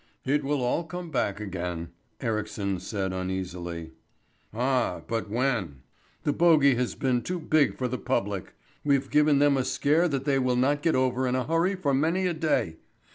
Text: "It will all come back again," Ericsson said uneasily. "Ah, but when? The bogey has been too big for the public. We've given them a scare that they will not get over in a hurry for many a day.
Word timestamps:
"It 0.25 0.43
will 0.43 0.63
all 0.63 0.83
come 0.83 1.11
back 1.11 1.39
again," 1.39 1.89
Ericsson 2.21 2.79
said 2.79 3.13
uneasily. 3.13 3.91
"Ah, 4.51 5.01
but 5.07 5.29
when? 5.29 5.83
The 6.23 6.33
bogey 6.33 6.73
has 6.73 6.95
been 6.95 7.21
too 7.21 7.39
big 7.39 7.77
for 7.77 7.87
the 7.87 7.99
public. 7.99 8.55
We've 8.83 9.11
given 9.11 9.37
them 9.37 9.57
a 9.57 9.63
scare 9.63 10.07
that 10.07 10.25
they 10.25 10.39
will 10.39 10.55
not 10.55 10.81
get 10.81 10.95
over 10.95 11.27
in 11.27 11.35
a 11.35 11.45
hurry 11.45 11.75
for 11.75 11.93
many 11.93 12.25
a 12.25 12.33
day. 12.33 12.77